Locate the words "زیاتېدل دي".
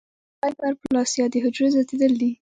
1.73-2.31